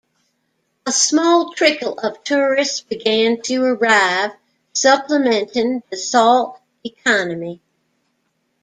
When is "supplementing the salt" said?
4.73-6.59